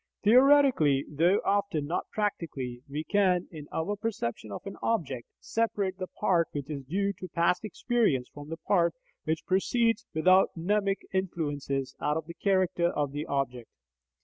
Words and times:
Theoretically, 0.23 1.05
though 1.07 1.41
often 1.45 1.85
not 1.85 2.09
practically, 2.09 2.81
we 2.89 3.03
can, 3.03 3.47
in 3.51 3.67
our 3.71 3.95
perception 3.95 4.51
of 4.51 4.65
an 4.65 4.75
object, 4.81 5.27
separate 5.39 5.99
the 5.99 6.07
part 6.07 6.47
which 6.53 6.71
is 6.71 6.81
due 6.85 7.13
to 7.19 7.27
past 7.27 7.63
experience 7.63 8.27
from 8.33 8.49
the 8.49 8.57
part 8.57 8.95
which 9.25 9.45
proceeds 9.45 10.07
without 10.11 10.55
mnemic 10.57 11.03
influences 11.13 11.95
out 12.01 12.17
of 12.17 12.25
the 12.25 12.33
character 12.33 12.87
of 12.87 13.11
the 13.11 13.27
object. 13.27 13.69